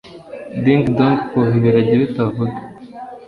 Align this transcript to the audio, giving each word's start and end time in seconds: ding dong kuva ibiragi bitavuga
ding 0.63 0.81
dong 0.97 1.17
kuva 1.29 1.51
ibiragi 1.59 2.01
bitavuga 2.03 2.57